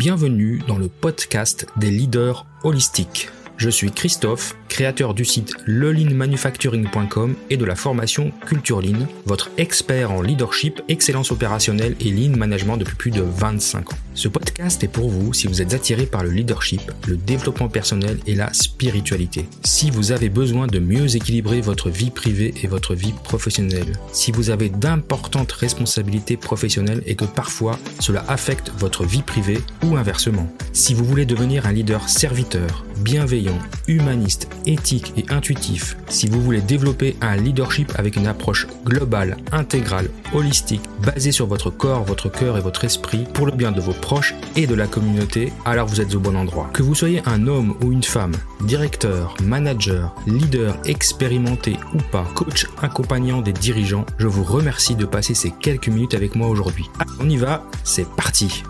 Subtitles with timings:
[0.00, 3.28] Bienvenue dans le podcast des leaders holistiques.
[3.60, 10.12] Je suis Christophe, créateur du site lelinmanufacturing.com et de la formation Culture Lean, votre expert
[10.12, 13.98] en leadership, excellence opérationnelle et lean management depuis plus de 25 ans.
[14.14, 18.18] Ce podcast est pour vous si vous êtes attiré par le leadership, le développement personnel
[18.26, 19.46] et la spiritualité.
[19.62, 23.92] Si vous avez besoin de mieux équilibrer votre vie privée et votre vie professionnelle.
[24.12, 29.96] Si vous avez d'importantes responsabilités professionnelles et que parfois cela affecte votre vie privée ou
[29.96, 30.50] inversement.
[30.72, 36.60] Si vous voulez devenir un leader serviteur, bienveillant, humaniste, éthique et intuitif, si vous voulez
[36.60, 42.58] développer un leadership avec une approche globale, intégrale, holistique, basée sur votre corps, votre cœur
[42.58, 46.00] et votre esprit, pour le bien de vos proches et de la communauté, alors vous
[46.00, 46.70] êtes au bon endroit.
[46.72, 52.66] Que vous soyez un homme ou une femme, directeur, manager, leader expérimenté ou pas, coach
[52.82, 56.90] accompagnant des dirigeants, je vous remercie de passer ces quelques minutes avec moi aujourd'hui.
[57.18, 58.62] On y va, c'est parti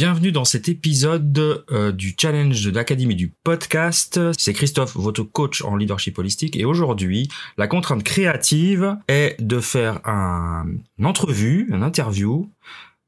[0.00, 1.36] Bienvenue dans cet épisode
[1.70, 4.18] euh, du challenge de l'Académie du podcast.
[4.38, 6.56] C'est Christophe, votre coach en leadership holistique.
[6.56, 10.64] Et aujourd'hui, la contrainte créative est de faire un,
[10.98, 12.50] une entrevue, une interview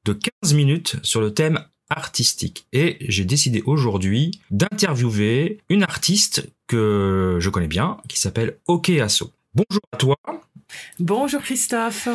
[0.05, 2.67] de 15 minutes sur le thème artistique.
[2.75, 9.33] Et j'ai décidé aujourd'hui d'interviewer une artiste que je connais bien, qui s'appelle Ok Asso.
[9.55, 10.17] Bonjour à toi.
[10.99, 12.07] Bonjour Christophe.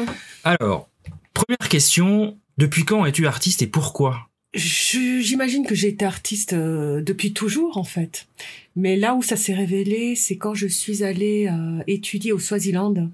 [0.43, 0.87] Alors,
[1.33, 4.26] première question, depuis quand es-tu artiste et pourquoi?
[4.57, 8.27] J'imagine que j'ai été artiste euh, depuis toujours en fait.
[8.75, 13.11] Mais là où ça s'est révélé, c'est quand je suis allée euh, étudier au Swaziland.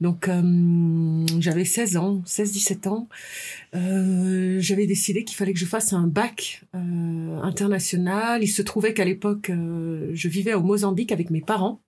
[0.00, 3.08] Donc euh, j'avais 16 ans, 16-17 ans.
[3.72, 8.42] j'avais décidé qu'il fallait que je fasse un bac international.
[8.42, 11.83] Il se trouvait qu'à l'époque, je vivais au Mozambique avec mes parents.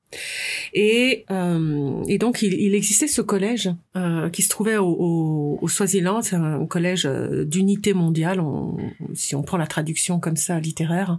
[0.75, 5.59] Et, euh, et donc il, il, existait ce collège euh, qui se trouvait au, au,
[5.61, 8.77] au Swaziland, c'est un collège euh, d'unité mondiale, on,
[9.15, 11.19] si on prend la traduction comme ça littéraire.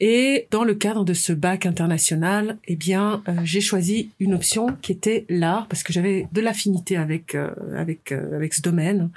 [0.00, 4.68] Et dans le cadre de ce bac international, eh bien, euh, j'ai choisi une option
[4.80, 9.10] qui était l'art parce que j'avais de l'affinité avec euh, avec avec ce domaine.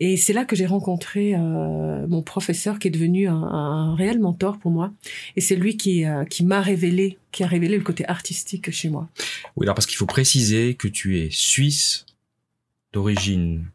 [0.00, 4.18] Et c'est là que j'ai rencontré euh, mon professeur qui est devenu un, un, réel
[4.18, 4.92] mentor pour moi.
[5.36, 8.88] Et c'est lui qui, euh, qui m'a révélé, qui a révélé le côté artistique chez
[8.88, 9.08] moi.
[9.56, 12.06] Oui, alors parce qu'il faut préciser que tu es suisse
[12.94, 13.66] d'origine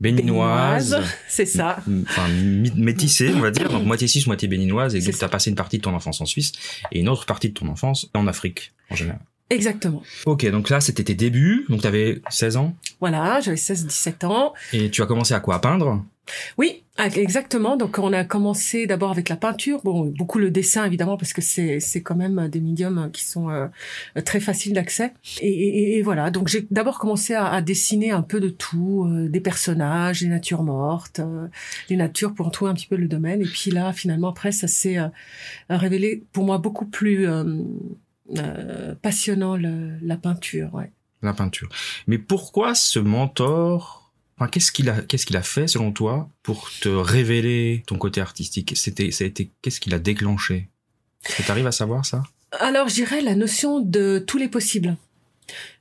[0.00, 0.98] béninoise.
[1.28, 1.82] C'est ça.
[2.02, 2.28] Enfin,
[2.76, 3.68] métissée, on va dire.
[3.68, 4.94] Donc, moitié suisse, moitié béninoise.
[4.94, 6.52] Et donc, tu as passé une partie de ton enfance en Suisse
[6.90, 9.20] et une autre partie de ton enfance en Afrique, en général.
[9.50, 10.02] Exactement.
[10.26, 11.66] Ok, donc là, c'était tes débuts.
[11.68, 14.54] Donc, tu avais 16 ans Voilà, j'avais 16-17 ans.
[14.72, 15.56] Et tu as commencé à quoi?
[15.56, 16.04] À peindre?
[16.56, 17.76] Oui, exactement.
[17.76, 19.80] Donc, on a commencé d'abord avec la peinture.
[19.82, 23.50] Bon, beaucoup le dessin, évidemment, parce que c'est, c'est quand même des médiums qui sont
[23.50, 23.66] euh,
[24.24, 25.12] très faciles d'accès.
[25.40, 29.06] Et, et, et, voilà, donc j'ai d'abord commencé à, à, dessiner un peu de tout,
[29.08, 31.48] euh, des personnages, des natures mortes, euh,
[31.88, 33.40] des natures pour en trouver un petit peu le domaine.
[33.42, 35.08] Et puis là, finalement, après, ça s'est euh,
[35.68, 37.26] révélé pour moi beaucoup plus
[38.38, 40.90] euh, passionnant le, la peinture, ouais.
[41.22, 41.68] La peinture.
[42.06, 46.70] Mais pourquoi ce mentor enfin, Qu'est-ce qu'il a, qu'est-ce qu'il a fait selon toi pour
[46.80, 48.72] te révéler ton côté artistique?
[48.76, 50.68] C'était, ça a été, qu'est-ce qu'il a déclenché?
[51.26, 52.22] Est-ce que tu arrives à savoir ça?
[52.58, 54.96] Alors, je dirais la notion de tous les possibles.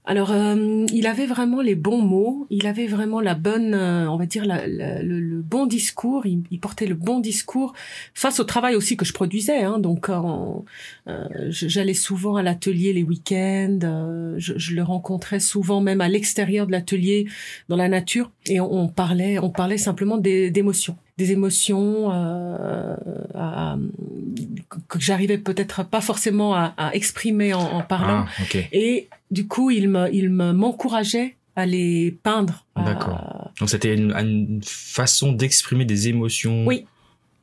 [0.06, 4.18] Alors, euh, il avait vraiment les bons mots, il avait vraiment la bonne, euh, on
[4.18, 7.74] va dire, le, bon discours, il, portait le bon discours
[8.14, 9.62] face au travail aussi que je produisais.
[9.62, 10.62] Hein, donc, euh,
[11.50, 16.72] j'allais souvent à l'atelier les week-ends, euh, je, le rencontrais souvent même à l'extérieur de
[16.72, 17.28] l'atelier,
[17.68, 22.96] dans la nature, et on, on, parlait, on parlait simplement d'émotions des émotions euh,
[23.36, 23.76] à,
[24.88, 28.26] que j'arrivais peut-être pas forcément à, à exprimer en, en parlant.
[28.26, 28.70] Ah, okay.
[28.72, 32.66] Et du coup, il me, il me m'encourageait à les peindre.
[32.78, 33.52] D'accord.
[33.60, 36.66] Donc c'était une, une, façon d'exprimer des émotions.
[36.66, 36.86] Oui.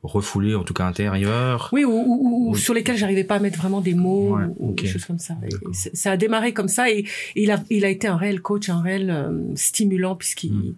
[0.01, 1.69] refoulées, en tout cas intérieures.
[1.71, 2.59] Oui, ou, ou, ou oui.
[2.59, 4.85] sur lesquelles j'arrivais pas à mettre vraiment des mots ouais, ou okay.
[4.85, 5.35] des choses comme ça.
[5.71, 6.99] ça a démarré comme ça et,
[7.35, 10.75] et, il a, il a été un réel coach, un réel euh, stimulant puisqu'il mm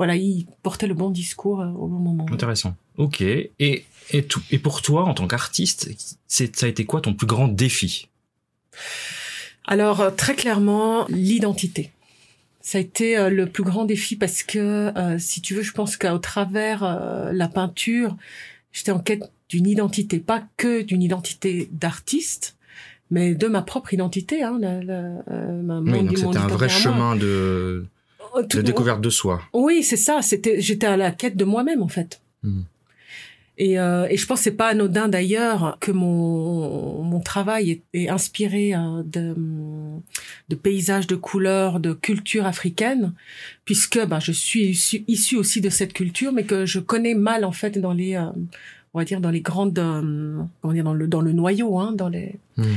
[0.00, 2.24] voilà, il portait le bon discours euh, au bon moment.
[2.32, 2.74] Intéressant.
[2.96, 3.20] Ok.
[3.20, 5.90] Et, et, tout, et pour toi, en tant qu'artiste,
[6.26, 8.08] ça a été quoi ton plus grand défi?
[9.66, 11.90] Alors, euh, très clairement, l'identité.
[12.62, 14.58] Ça a été euh, le plus grand défi parce que,
[14.96, 18.16] euh, si tu veux, je pense qu'au travers euh, la peinture,
[18.72, 22.56] j'étais en quête d'une identité, pas que d'une identité d'artiste,
[23.10, 24.42] mais de ma propre identité.
[24.42, 27.84] Hein, la, la, ma, oui, donc c'était un vrai chemin de
[28.36, 29.42] de découverte de soi.
[29.52, 30.22] Oui, c'est ça.
[30.22, 32.20] C'était, j'étais à la quête de moi-même en fait.
[32.42, 32.62] Mmh.
[33.58, 37.82] Et, euh, et je pense que c'est pas anodin d'ailleurs que mon, mon travail est,
[37.92, 39.34] est inspiré euh, de,
[40.48, 43.12] de paysages, de couleurs, de culture africaine,
[43.66, 47.44] puisque ben, je suis issue issu aussi de cette culture, mais que je connais mal
[47.44, 48.30] en fait dans les, euh,
[48.92, 51.92] on va dire dans les grandes, euh, comment dire, dans le dans le noyau, hein,
[51.92, 52.36] dans les.
[52.56, 52.74] Hmm.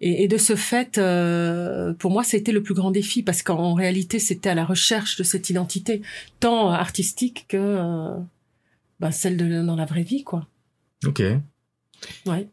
[0.00, 3.74] Et, et de ce fait, euh, pour moi, c'était le plus grand défi parce qu'en
[3.74, 6.02] réalité, c'était à la recherche de cette identité,
[6.40, 8.16] tant artistique que euh,
[8.98, 10.46] bah, celle de dans la vraie vie, quoi.
[11.06, 11.22] Ok.
[12.26, 12.48] Ouais.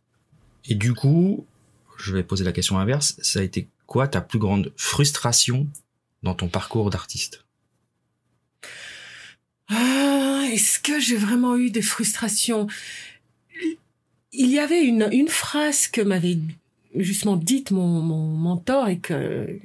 [0.65, 1.45] Et du coup,
[1.97, 3.17] je vais poser la question inverse.
[3.21, 5.67] Ça a été quoi ta plus grande frustration
[6.21, 7.43] dans ton parcours d'artiste?
[9.69, 12.67] Ah, Est-ce que j'ai vraiment eu des frustrations?
[14.31, 16.37] Il y avait une, une phrase que m'avait
[16.95, 19.59] justement dite mon, mon mentor et que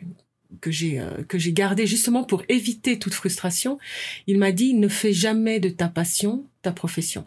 [0.61, 3.79] que j'ai euh, que j'ai gardé justement pour éviter toute frustration.
[4.27, 7.27] Il m'a dit ne fais jamais de ta passion ta profession.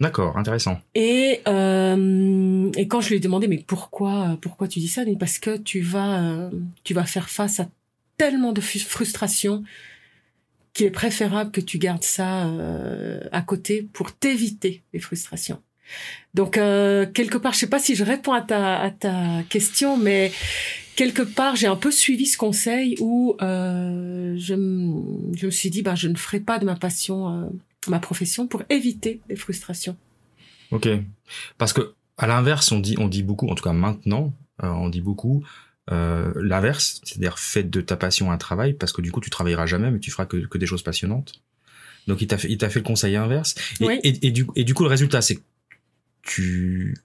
[0.00, 0.80] D'accord, intéressant.
[0.94, 5.10] Et, euh, et quand je lui ai demandé mais pourquoi pourquoi tu dis ça, il
[5.10, 6.50] dit parce que tu vas euh,
[6.82, 7.68] tu vas faire face à
[8.18, 9.64] tellement de fu- frustration
[10.74, 15.62] qu'il est préférable que tu gardes ça euh, à côté pour t'éviter les frustrations.
[16.34, 20.32] Donc euh, quelque part, je sais pas si je réponds à ta question, mais
[20.96, 24.54] quelque part j'ai un peu suivi ce conseil où euh, je,
[25.36, 27.50] je me suis dit bah je ne ferai pas de ma passion
[27.86, 29.96] ma profession pour éviter les frustrations.
[30.70, 30.88] Ok.
[31.58, 34.32] Parce que à l'inverse, on dit, on dit beaucoup, en tout cas maintenant,
[34.62, 35.44] on dit beaucoup
[35.92, 39.66] euh, l'inverse, c'est-à-dire fais de ta passion un travail, parce que du coup tu travailleras
[39.66, 41.42] jamais, mais tu feras que, que des choses passionnantes.
[42.06, 43.54] Donc il t'a fait, il t'a fait le conseil inverse.
[43.80, 44.00] Et, Oui.
[44.02, 45.42] et, et du, et du coup le résultat, c'est que
[46.22, 46.96] tu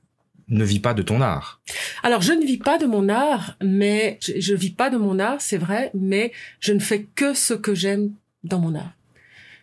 [0.48, 1.62] ne vis pas de ton art.
[2.04, 5.20] Alors je ne vis pas de mon art, mais je, je vis pas de mon
[5.20, 8.12] art, c'est vrai, mais je ne fais que ce que j'aime
[8.44, 8.94] dans mon art.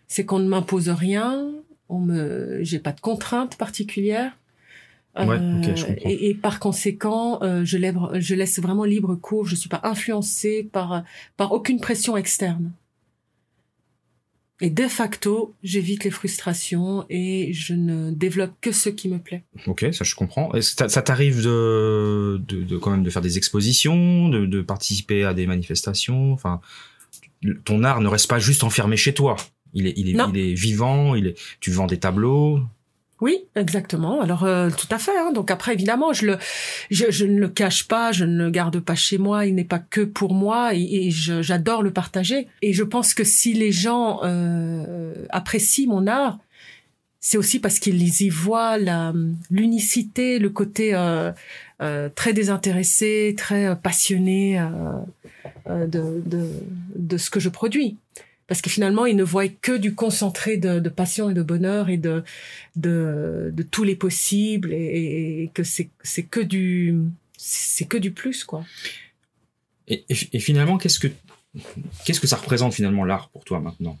[0.07, 1.51] C'est qu'on ne m'impose rien,
[1.89, 4.31] on me, j'ai pas de contraintes particulières.
[5.25, 6.09] Ouais, ok, je comprends.
[6.09, 9.45] et, et par conséquent, euh, je, lève- je laisse vraiment libre cours.
[9.47, 11.03] Je suis pas influencée par
[11.37, 12.71] par aucune pression externe.
[14.59, 19.43] Et de facto, j'évite les frustrations et je ne développe que ce qui me plaît.
[19.67, 20.51] Ok, ça je comprends.
[20.55, 24.61] Et ça, ça t'arrive de, de, de quand même de faire des expositions, de, de
[24.63, 26.33] participer à des manifestations?
[26.33, 26.59] Enfin,
[27.65, 29.35] ton art ne reste pas juste enfermé chez toi.
[29.75, 31.13] Il est, il est, il est vivant.
[31.13, 32.59] Il est, tu vends des tableaux.
[33.19, 34.21] Oui, exactement.
[34.21, 35.17] Alors euh, tout à fait.
[35.17, 35.31] hein.
[35.33, 36.37] Donc après, évidemment, je le,
[36.91, 39.45] je, je ne le cache pas, je ne le garde pas chez moi.
[39.47, 42.47] Il n'est pas que pour moi et, et j'adore le partager.
[42.61, 46.37] Et je pense que si les gens euh, apprécient mon art,
[47.19, 48.77] c'est aussi parce qu'ils y voient
[49.49, 51.31] l'unicité, le côté euh,
[51.81, 54.67] euh, très désintéressé, très euh, passionné euh,
[55.69, 56.49] euh, de, de
[56.95, 57.97] de ce que je produis.
[58.47, 61.89] Parce que finalement, ils ne voient que du concentré de, de passion et de bonheur
[61.89, 62.23] et de
[62.75, 65.89] de, de tous les possibles et, et que c'est
[66.23, 66.95] que du
[67.37, 68.63] c'est que du plus quoi.
[69.87, 71.07] Et, et, et finalement, qu'est-ce que,
[72.05, 73.97] qu'est-ce que ça représente finalement l'art pour toi maintenant?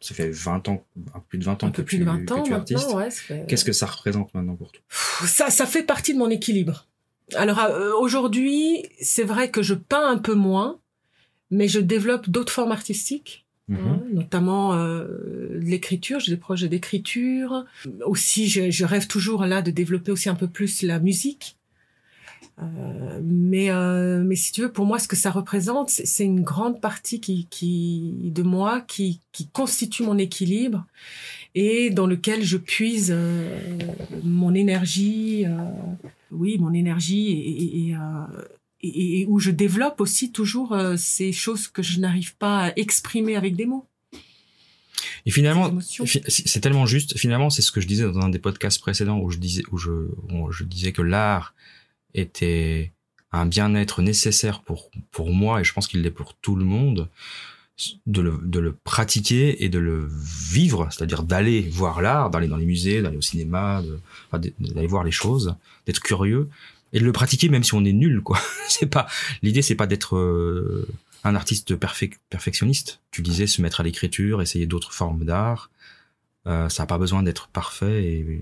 [0.00, 0.84] Ça fait 20 ans,
[1.28, 2.54] plus de 20 ans Un que peu plus tu, de 20 que ans tu es
[2.54, 2.90] artiste.
[2.92, 3.08] ouais.
[3.48, 4.82] Qu'est-ce que ça représente maintenant pour toi?
[5.26, 6.86] Ça ça fait partie de mon équilibre.
[7.34, 10.78] Alors euh, aujourd'hui, c'est vrai que je peins un peu moins,
[11.50, 13.45] mais je développe d'autres formes artistiques.
[13.68, 13.78] Mhm.
[13.78, 17.64] hein, notamment euh, l'écriture, j'ai des projets d'écriture.
[18.04, 21.56] Aussi, je, je rêve toujours là de développer aussi un peu plus la musique.
[22.62, 26.42] Euh, mais euh, mais si tu veux, pour moi, ce que ça représente, c'est une
[26.42, 30.86] grande partie qui qui de moi qui qui constitue mon équilibre
[31.54, 33.58] et dans lequel je puise euh,
[34.22, 35.50] mon énergie, euh,
[36.30, 38.42] oui, mon énergie et, et, et, euh,
[38.86, 42.72] et- et où je développe aussi toujours euh, ces choses que je n'arrive pas à
[42.76, 43.86] exprimer avec des mots.
[45.26, 45.70] Et finalement,
[46.28, 47.18] c'est tellement juste.
[47.18, 49.76] Finalement, c'est ce que je disais dans un des podcasts précédents où je disais, où
[49.78, 51.54] je, où je disais que l'art
[52.14, 52.92] était
[53.32, 57.08] un bien-être nécessaire pour pour moi et je pense qu'il l'est pour tout le monde
[58.06, 60.08] de le, de le pratiquer et de le
[60.50, 63.82] vivre, c'est-à-dire d'aller voir l'art, d'aller dans les musées, d'aller au cinéma,
[64.32, 66.48] d'aller voir les choses, d'être curieux
[66.92, 68.38] et de le pratiquer même si on est nul quoi.
[68.68, 69.06] c'est pas
[69.42, 70.88] l'idée c'est pas d'être euh,
[71.24, 73.00] un artiste perfec- perfectionniste.
[73.10, 75.70] Tu disais se mettre à l'écriture, essayer d'autres formes d'art.
[76.46, 78.40] Euh, ça n'a pas besoin d'être parfait et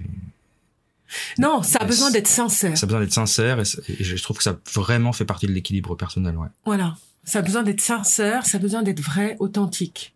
[1.39, 2.77] Non, ça a besoin d'être sincère.
[2.77, 5.95] ça a besoin d'être sincère et, je trouve que ça vraiment fait partie de l'équilibre
[5.95, 6.37] personnel.
[6.37, 6.49] Ouais.
[6.67, 6.97] Voilà.
[7.25, 10.15] Ça a besoin d'être sincère, ça a besoin d'être vrai, authentique.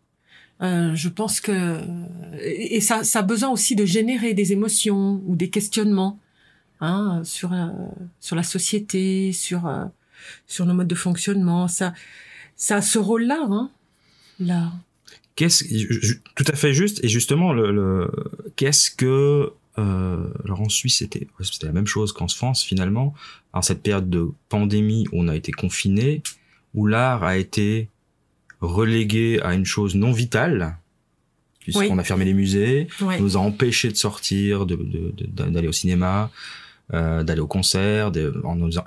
[0.61, 1.80] Euh, je pense que
[2.40, 6.18] et et ça, ça a besoin aussi de générer des émotions ou des questionnements
[6.80, 7.68] hein, sur euh,
[8.20, 9.85] sur la société, sur euh,
[10.47, 11.68] sur nos modes de fonctionnement.
[11.68, 11.94] Ça
[12.56, 13.70] ça a ce rôle-là, hein,
[14.40, 14.73] là.
[15.37, 15.64] Qu'est-ce
[16.35, 18.11] tout à fait juste et justement le, le
[18.56, 23.14] qu'est-ce que euh, alors en Suisse c'était c'était la même chose qu'en France finalement
[23.52, 26.23] en cette période de pandémie où on a été confiné
[26.75, 27.88] où l'art a été
[28.61, 30.76] relégué à une chose non vitale
[31.61, 35.73] puisqu'on a fermé les musées, on nous a empêchés de sortir, d'aller de, de, au
[35.73, 36.30] cinéma,
[36.95, 38.11] euh, d'aller au concert.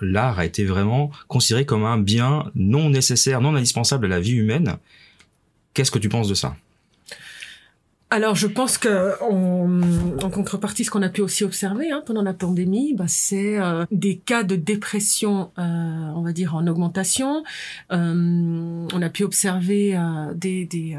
[0.01, 4.33] L'art a été vraiment considéré comme un bien non nécessaire, non indispensable à la vie
[4.33, 4.77] humaine.
[5.73, 6.55] Qu'est-ce que tu penses de ça?
[8.13, 12.33] Alors, je pense que en contrepartie, ce qu'on a pu aussi observer hein, pendant la
[12.33, 17.45] pandémie, bah, c'est euh, des cas de dépression, euh, on va dire en augmentation.
[17.93, 19.97] Euh, on a pu observer
[20.35, 20.97] des, des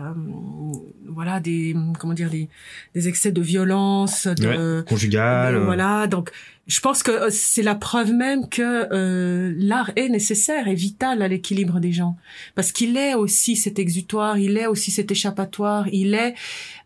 [1.06, 2.49] voilà, des comment dire, des,
[2.94, 5.59] des excès de violence, de, conjugale.
[5.59, 6.32] voilà, donc
[6.66, 11.21] je pense que euh, c'est la preuve même que euh, l'art est nécessaire et vital
[11.23, 12.16] à l'équilibre des gens
[12.54, 16.35] parce qu'il est aussi cet exutoire, il est aussi cet échappatoire, il est,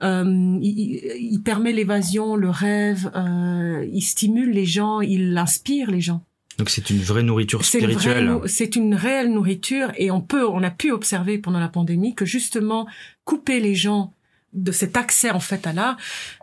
[0.03, 6.23] euh, il, permet l'évasion, le rêve, euh, il stimule les gens, il inspire les gens.
[6.57, 8.33] Donc c'est une vraie nourriture spirituelle.
[8.47, 12.25] C'est une réelle nourriture et on peut, on a pu observer pendant la pandémie que
[12.25, 12.87] justement
[13.25, 14.15] couper les gens
[14.55, 15.99] de cet accès en fait à l'art,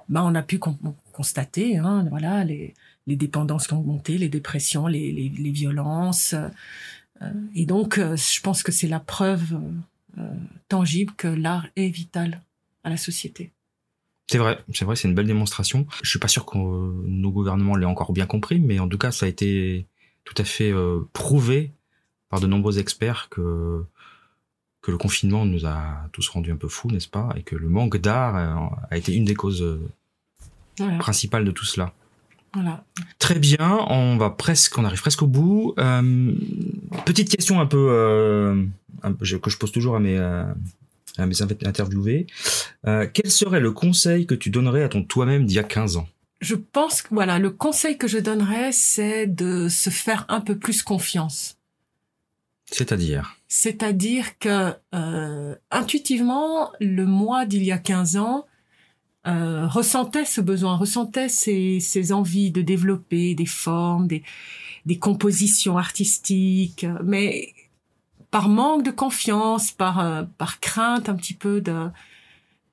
[0.07, 0.59] bah on a pu
[1.11, 2.75] constater, hein, voilà les
[3.07, 6.33] les dépendances qui ont augmenté, les dépressions, les, les, les violences.
[6.33, 9.59] Euh, et donc, euh, je pense que c'est la preuve
[10.17, 10.33] euh,
[10.69, 12.41] tangible que l'art est vital
[12.83, 13.51] à la société.
[14.29, 15.85] C'est vrai, c'est vrai, c'est une belle démonstration.
[16.01, 19.11] Je suis pas sûr que nos gouvernements l'aient encore bien compris, mais en tout cas,
[19.11, 19.85] ça a été
[20.23, 20.71] tout à fait
[21.11, 21.73] prouvé
[22.29, 23.83] par de nombreux experts que
[24.81, 27.69] que le confinement nous a tous rendus un peu fous, n'est-ce pas, et que le
[27.69, 28.35] manque d'art
[28.89, 29.79] a été une des causes
[30.99, 31.93] principales de tout cela.
[32.53, 32.85] Voilà.
[33.17, 35.73] Très bien, on va presque, on arrive presque au bout.
[35.79, 36.33] Euh,
[37.05, 38.63] petite question un peu, euh,
[39.19, 40.45] que je pose toujours à mes, euh,
[41.17, 42.27] à mes interviewés.
[42.85, 45.97] Euh, quel serait le conseil que tu donnerais à ton toi-même d'il y a 15
[45.97, 46.07] ans?
[46.41, 50.57] Je pense que voilà, le conseil que je donnerais, c'est de se faire un peu
[50.57, 51.57] plus confiance.
[52.69, 53.37] C'est-à-dire?
[53.47, 54.73] C'est-à-dire que
[55.71, 58.45] intuitivement, le moi d'il y a 15 ans,
[59.25, 64.23] euh, ressentait ce besoin, ressentait ces, ces, envies de développer des formes, des,
[64.85, 67.53] des compositions artistiques, mais
[68.31, 71.87] par manque de confiance, par, euh, par crainte un petit peu de,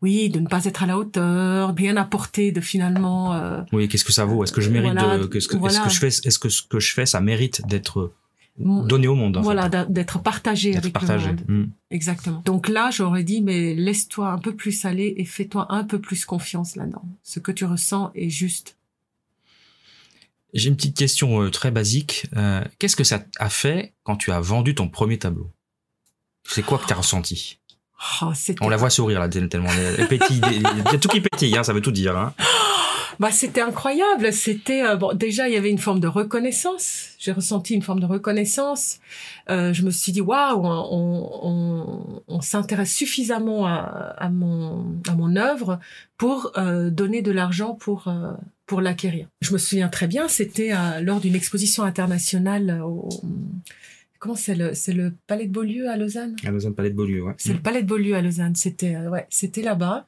[0.03, 3.35] oui, de ne pas être à la hauteur, bien apporter de finalement.
[3.35, 4.43] Euh, oui, qu'est-ce que ça vaut?
[4.43, 6.81] Est-ce que je mérite de, est-ce que, est-ce que je fais, est-ce que ce que
[6.81, 8.13] je fais, ça mérite d'être
[8.59, 9.39] donné au monde.
[9.43, 11.31] voilà, d'être partagé avec partagé.
[11.31, 11.45] le monde.
[11.49, 11.71] Hmm.
[11.91, 12.43] Exactement.
[12.45, 16.25] Donc là, j'aurais dit, mais laisse-toi un peu plus aller et fais-toi un peu plus
[16.25, 17.05] confiance là-dedans.
[17.23, 18.77] Ce que tu ressens est juste.
[20.53, 22.27] J'ai une petite question euh, très basique.
[22.37, 25.51] Euh, Qu'est-ce que ça a fait quand tu as vendu ton premier tableau?
[26.45, 27.59] C'est quoi que tu as ressenti?
[28.23, 29.69] Oh, On la voit sourire là tellement.
[29.99, 32.17] Elle pétille, il y a tout qui pétille, hein, ça veut tout dire.
[32.17, 32.35] Hein.
[33.21, 34.33] Bah, c'était incroyable.
[34.33, 35.13] C'était euh, bon.
[35.15, 37.11] Déjà, il y avait une forme de reconnaissance.
[37.19, 38.99] J'ai ressenti une forme de reconnaissance.
[39.51, 45.15] Euh, je me suis dit waouh, on, on, on s'intéresse suffisamment à, à, mon à
[45.15, 45.79] mon œuvre
[46.17, 48.33] pour euh, donner de l'argent pour euh,
[48.67, 49.29] pour l'acquérir.
[49.43, 50.27] Je me souviens très bien.
[50.27, 53.11] C'était euh, lors d'une exposition internationale au
[54.19, 56.37] comment c'est le c'est le Palais de Beaulieu à Lausanne?
[56.47, 57.35] À Lausanne, Palais de Beaulieu, ouais.
[57.37, 58.55] C'est le Palais de Beaulieu à Lausanne.
[58.57, 60.07] C'était ouais, c'était là-bas.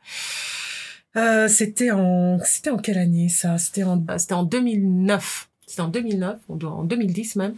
[1.17, 3.59] Euh, c'était en c'était en quelle année ça?
[3.59, 5.49] C'était en c'était en 2009.
[5.67, 7.55] C'était en 2009, en 2010 même.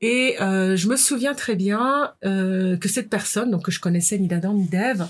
[0.00, 4.18] Et euh, je me souviens très bien euh, que cette personne, donc que je connaissais
[4.18, 5.06] ni d'Adam ni d'Ève,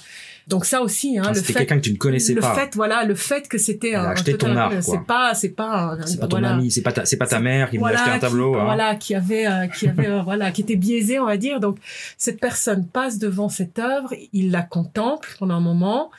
[0.48, 2.54] donc ça aussi, hein, ah, le fait quelqu'un que tu ne connaissais le pas.
[2.54, 5.96] Le fait, voilà, le fait que c'était un, acheté ton art, c'est pas, c'est pas,
[6.04, 8.18] c'est pas ton ami, c'est pas ta, c'est pas ta mère qui voulait acheter un
[8.18, 8.56] tableau.
[8.56, 8.64] hein.
[8.64, 11.60] Voilà, qui avait, euh, qui avait, euh, voilà, qui était biaisé, on va dire.
[11.60, 11.78] Donc
[12.18, 16.10] cette personne passe devant cette œuvre, il la contemple pendant un moment,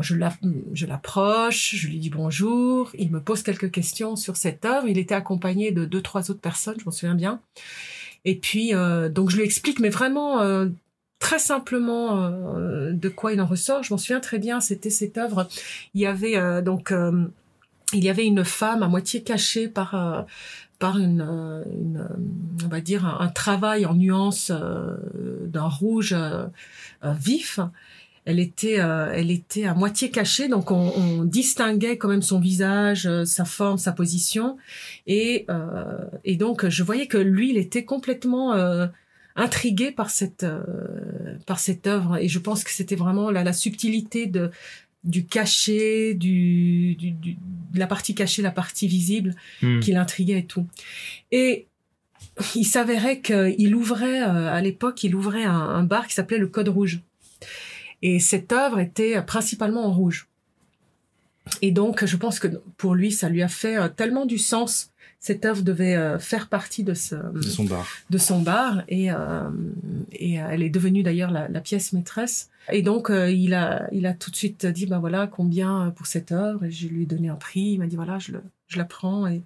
[0.00, 4.88] je l'approche, je lui dis bonjour, il me pose quelques questions sur cette œuvre.
[4.88, 7.40] Il était accompagné de deux, trois autres personnes, je m'en souviens bien.
[8.24, 10.68] Et puis, euh, donc je lui explique, mais vraiment euh,
[11.18, 13.82] très simplement euh, de quoi il en ressort.
[13.82, 15.48] Je m'en souviens très bien, c'était cette œuvre.
[15.94, 16.92] Il y avait donc,
[17.92, 20.26] il y avait une femme à moitié cachée par
[20.80, 21.22] par une,
[22.64, 26.16] on va dire un, un travail en nuances d'un rouge
[27.02, 27.60] vif
[28.26, 32.40] elle était, euh, elle était à moitié cachée, donc on, on, distinguait quand même son
[32.40, 34.56] visage, euh, sa forme, sa position,
[35.06, 38.86] et euh, et donc je voyais que lui, il était complètement euh,
[39.36, 40.46] intrigué par cette
[41.46, 44.50] par cette œuvre, et je pense que c'était vraiment la, la subtilité de
[45.02, 49.80] du cachet, du, du, du, de la partie cachée, la partie visible, hmm.
[49.80, 50.66] qui l'intriguait et tout.
[51.30, 51.66] Et
[52.54, 56.68] il s'avérait qu'il ouvrait, à l'époque, il ouvrait un, un bar qui s'appelait le Code
[56.68, 57.00] Rouge.
[58.04, 60.28] Et cette œuvre était principalement en rouge.
[61.62, 64.90] Et donc, je pense que pour lui, ça lui a fait euh, tellement du sens.
[65.20, 67.86] Cette œuvre devait euh, faire partie de, ce, de son bar.
[68.10, 69.48] De son bar et, euh,
[70.12, 72.50] et elle est devenue d'ailleurs la, la, pièce maîtresse.
[72.70, 76.30] Et donc, il, a, il a tout de suite dit, ben voilà, combien pour cette
[76.30, 76.64] œuvre?
[76.66, 77.72] Et je lui ai donné un prix.
[77.72, 79.42] Il m'a dit, voilà, je, le, je la prends et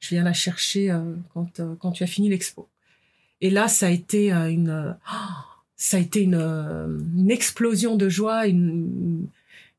[0.00, 0.94] je viens la chercher
[1.32, 2.68] quand, quand tu as fini l'expo.
[3.40, 4.94] Et là, ça a été une...
[5.76, 9.26] ça a été une, une explosion de joie, une,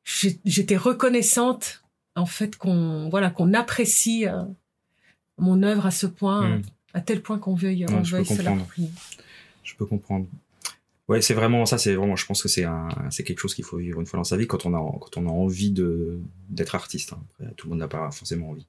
[0.04, 1.84] j'étais reconnaissante
[2.16, 4.44] en fait qu'on voilà qu'on apprécie euh,
[5.38, 6.62] mon œuvre à ce point, hmm.
[6.94, 8.90] à tel point qu'on veuille, on veuille se l'approprier.
[9.64, 10.28] Je peux comprendre.
[11.08, 11.78] Ouais, c'est vraiment ça.
[11.78, 14.18] C'est vraiment, je pense que c'est un, c'est quelque chose qu'il faut vivre une fois
[14.18, 16.20] dans sa vie quand on a, quand on a envie de
[16.50, 17.14] d'être artiste.
[17.14, 17.20] Hein.
[17.40, 18.66] Après, tout le monde n'a pas forcément envie.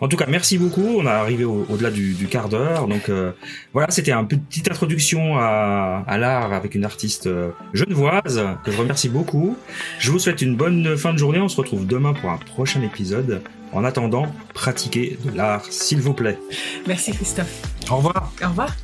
[0.00, 0.98] En tout cas, merci beaucoup.
[0.98, 2.86] On a arrivé au-delà du, du, quart d'heure.
[2.86, 3.32] Donc euh,
[3.72, 8.76] voilà, c'était une petite introduction à, à l'art avec une artiste euh, genevoise que je
[8.76, 9.56] remercie beaucoup.
[9.98, 11.40] Je vous souhaite une bonne fin de journée.
[11.40, 13.42] On se retrouve demain pour un prochain épisode.
[13.72, 16.38] En attendant, pratiquez de l'art, s'il vous plaît.
[16.86, 17.62] Merci Christophe.
[17.90, 18.32] Au revoir.
[18.42, 18.76] Au revoir.